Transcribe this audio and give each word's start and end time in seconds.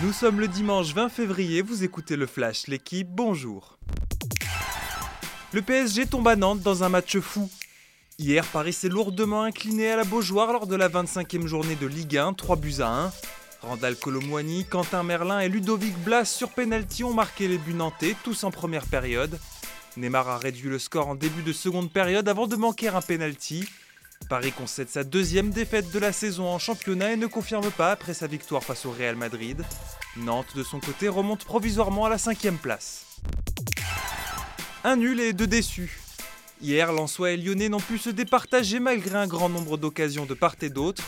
Nous 0.00 0.12
sommes 0.12 0.38
le 0.38 0.46
dimanche 0.46 0.94
20 0.94 1.08
février, 1.08 1.60
vous 1.60 1.82
écoutez 1.82 2.14
le 2.14 2.28
Flash, 2.28 2.68
l'équipe, 2.68 3.08
bonjour. 3.10 3.78
Le 5.52 5.60
PSG 5.60 6.06
tombe 6.06 6.28
à 6.28 6.36
Nantes 6.36 6.60
dans 6.60 6.84
un 6.84 6.88
match 6.88 7.18
fou. 7.18 7.50
Hier, 8.16 8.46
Paris 8.46 8.74
s'est 8.74 8.88
lourdement 8.88 9.42
incliné 9.42 9.90
à 9.90 9.96
la 9.96 10.04
Beaujoire 10.04 10.52
lors 10.52 10.68
de 10.68 10.76
la 10.76 10.88
25e 10.88 11.46
journée 11.48 11.74
de 11.74 11.88
Ligue 11.88 12.16
1, 12.16 12.34
3 12.34 12.54
buts 12.54 12.76
à 12.78 13.06
1. 13.06 13.12
Randall 13.62 13.96
Colomwani, 13.96 14.66
Quentin 14.66 15.02
Merlin 15.02 15.40
et 15.40 15.48
Ludovic 15.48 15.98
Blas 16.04 16.26
sur 16.26 16.50
penalty 16.50 17.02
ont 17.02 17.12
marqué 17.12 17.48
les 17.48 17.58
buts 17.58 17.74
nantais, 17.74 18.14
tous 18.22 18.44
en 18.44 18.52
première 18.52 18.86
période. 18.86 19.36
Neymar 19.96 20.28
a 20.28 20.38
réduit 20.38 20.70
le 20.70 20.78
score 20.78 21.08
en 21.08 21.16
début 21.16 21.42
de 21.42 21.52
seconde 21.52 21.90
période 21.90 22.28
avant 22.28 22.46
de 22.46 22.54
manquer 22.54 22.86
un 22.86 23.00
penalty. 23.00 23.68
Paris 24.28 24.52
concède 24.52 24.88
sa 24.88 25.04
deuxième 25.04 25.50
défaite 25.50 25.90
de 25.90 25.98
la 25.98 26.12
saison 26.12 26.48
en 26.48 26.58
championnat 26.58 27.12
et 27.12 27.16
ne 27.16 27.26
confirme 27.26 27.70
pas 27.70 27.92
après 27.92 28.14
sa 28.14 28.26
victoire 28.26 28.62
face 28.62 28.84
au 28.84 28.90
Real 28.90 29.16
Madrid. 29.16 29.62
Nantes, 30.16 30.54
de 30.54 30.62
son 30.62 30.80
côté, 30.80 31.08
remonte 31.08 31.44
provisoirement 31.44 32.04
à 32.04 32.10
la 32.10 32.18
cinquième 32.18 32.58
place. 32.58 33.06
Un 34.84 34.96
nul 34.96 35.20
et 35.20 35.32
deux 35.32 35.46
déçus. 35.46 35.98
Hier, 36.60 36.92
Lensois 36.92 37.32
et 37.32 37.36
Lyonnais 37.36 37.68
n'ont 37.68 37.80
pu 37.80 37.98
se 37.98 38.10
départager 38.10 38.80
malgré 38.80 39.16
un 39.16 39.26
grand 39.26 39.48
nombre 39.48 39.76
d'occasions 39.76 40.26
de 40.26 40.34
part 40.34 40.56
et 40.60 40.70
d'autre. 40.70 41.02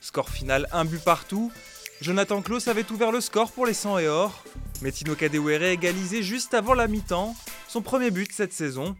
Score 0.00 0.28
final, 0.28 0.68
un 0.72 0.84
but 0.84 1.02
partout. 1.02 1.52
Jonathan 2.00 2.42
Klaus 2.42 2.68
avait 2.68 2.90
ouvert 2.92 3.12
le 3.12 3.20
score 3.20 3.52
pour 3.52 3.66
les 3.66 3.74
100 3.74 3.98
et 4.00 4.08
or. 4.08 4.44
Metino 4.82 5.14
Kadewere 5.14 5.62
égalisé 5.62 6.22
juste 6.22 6.52
avant 6.52 6.74
la 6.74 6.88
mi-temps, 6.88 7.34
son 7.68 7.80
premier 7.80 8.10
but 8.10 8.30
cette 8.32 8.52
saison. 8.52 8.96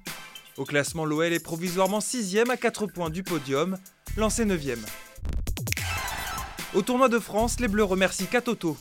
Au 0.59 0.65
classement, 0.65 1.05
l'OL 1.05 1.33
est 1.33 1.39
provisoirement 1.39 1.99
6ème 1.99 2.51
à 2.51 2.57
4 2.57 2.87
points 2.87 3.11
du 3.11 3.23
podium, 3.23 3.77
lancé 4.17 4.47
9ème. 4.47 4.85
Au 6.73 6.81
tournoi 6.81 7.11
de 7.11 7.19
France, 7.19 7.61
les 7.61 7.69
Bleus 7.69 7.85
remercient 7.85 8.27
Katoto. 8.27 8.77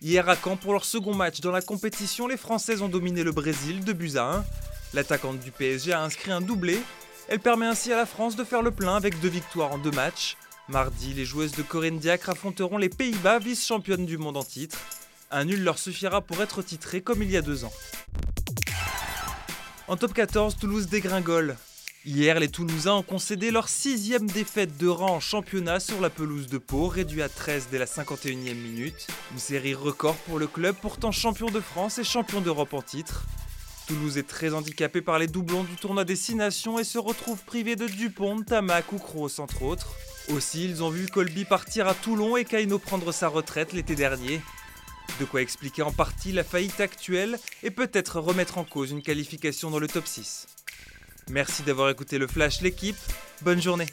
Hier 0.00 0.28
à 0.28 0.36
Caen, 0.36 0.56
pour 0.56 0.72
leur 0.72 0.84
second 0.84 1.14
match 1.14 1.40
dans 1.40 1.50
la 1.50 1.62
compétition, 1.62 2.28
les 2.28 2.36
Françaises 2.36 2.80
ont 2.80 2.88
dominé 2.88 3.24
le 3.24 3.32
Brésil 3.32 3.84
de 3.84 3.92
buts 3.92 4.16
à 4.16 4.36
1. 4.36 4.44
L'attaquante 4.94 5.40
du 5.40 5.50
PSG 5.50 5.92
a 5.92 6.02
inscrit 6.02 6.30
un 6.30 6.40
doublé. 6.40 6.80
Elle 7.28 7.40
permet 7.40 7.66
ainsi 7.66 7.92
à 7.92 7.96
la 7.96 8.06
France 8.06 8.36
de 8.36 8.44
faire 8.44 8.62
le 8.62 8.70
plein 8.70 8.94
avec 8.94 9.20
deux 9.20 9.28
victoires 9.28 9.72
en 9.72 9.78
deux 9.78 9.90
matchs. 9.90 10.36
Mardi, 10.68 11.12
les 11.14 11.24
joueuses 11.24 11.52
de 11.52 11.62
Corinne 11.62 11.98
Diacre 11.98 12.30
affronteront 12.30 12.78
les 12.78 12.88
Pays-Bas, 12.88 13.40
vice-championnes 13.40 14.06
du 14.06 14.16
monde 14.16 14.36
en 14.36 14.44
titre. 14.44 14.78
Un 15.32 15.44
nul 15.44 15.62
leur 15.62 15.78
suffira 15.78 16.20
pour 16.20 16.40
être 16.40 16.62
titré 16.62 17.00
comme 17.00 17.22
il 17.22 17.30
y 17.30 17.36
a 17.36 17.42
deux 17.42 17.64
ans. 17.64 17.72
En 19.90 19.96
top 19.96 20.14
14, 20.14 20.56
Toulouse 20.56 20.86
dégringole. 20.86 21.56
Hier, 22.06 22.38
les 22.38 22.46
Toulousains 22.46 22.94
ont 22.94 23.02
concédé 23.02 23.50
leur 23.50 23.68
sixième 23.68 24.28
défaite 24.28 24.76
de 24.76 24.86
rang 24.86 25.16
en 25.16 25.18
championnat 25.18 25.80
sur 25.80 26.00
la 26.00 26.10
pelouse 26.10 26.46
de 26.46 26.58
Pau, 26.58 26.86
réduit 26.86 27.22
à 27.22 27.28
13 27.28 27.66
dès 27.72 27.78
la 27.80 27.86
51e 27.86 28.54
minute. 28.54 29.08
Une 29.32 29.40
série 29.40 29.74
record 29.74 30.14
pour 30.14 30.38
le 30.38 30.46
club, 30.46 30.76
pourtant 30.80 31.10
champion 31.10 31.50
de 31.50 31.58
France 31.58 31.98
et 31.98 32.04
champion 32.04 32.40
d'Europe 32.40 32.72
en 32.72 32.82
titre. 32.82 33.26
Toulouse 33.88 34.16
est 34.16 34.28
très 34.28 34.54
handicapé 34.54 35.00
par 35.02 35.18
les 35.18 35.26
doublons 35.26 35.64
du 35.64 35.74
tournoi 35.74 36.04
des 36.04 36.14
6 36.14 36.36
nations 36.36 36.78
et 36.78 36.84
se 36.84 36.98
retrouve 36.98 37.42
privé 37.42 37.74
de 37.74 37.88
Dupont, 37.88 38.42
Tamac 38.42 38.92
ou 38.92 38.98
Kroos 38.98 39.40
entre 39.40 39.64
autres. 39.64 39.88
Aussi, 40.28 40.66
ils 40.66 40.84
ont 40.84 40.90
vu 40.90 41.08
Colby 41.08 41.44
partir 41.44 41.88
à 41.88 41.94
Toulon 41.94 42.36
et 42.36 42.44
Kaino 42.44 42.78
prendre 42.78 43.10
sa 43.10 43.26
retraite 43.26 43.72
l'été 43.72 43.96
dernier. 43.96 44.40
De 45.18 45.24
quoi 45.24 45.42
expliquer 45.42 45.82
en 45.82 45.92
partie 45.92 46.32
la 46.32 46.44
faillite 46.44 46.80
actuelle 46.80 47.38
et 47.62 47.70
peut-être 47.70 48.20
remettre 48.20 48.58
en 48.58 48.64
cause 48.64 48.90
une 48.90 49.02
qualification 49.02 49.70
dans 49.70 49.78
le 49.78 49.88
top 49.88 50.06
6. 50.06 50.46
Merci 51.30 51.62
d'avoir 51.62 51.90
écouté 51.90 52.18
le 52.18 52.26
Flash 52.26 52.60
l'équipe, 52.60 52.96
bonne 53.42 53.60
journée 53.60 53.86